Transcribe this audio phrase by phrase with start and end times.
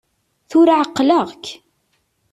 [0.49, 1.45] Tura ɛeqleɣ-k!